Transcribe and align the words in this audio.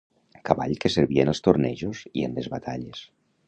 Cavall 0.47 0.73
que 0.85 0.91
servia 0.93 1.27
en 1.27 1.31
els 1.33 1.43
tornejos 1.49 2.03
i 2.23 2.27
en 2.31 2.37
les 2.39 2.51
batalles 2.59 3.09